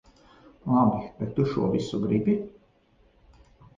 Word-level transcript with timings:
Labi, 0.75 1.01
bet 1.19 1.35
tu 1.39 1.45
šo 1.51 1.67
visu 1.75 2.01
gribi? 2.07 2.39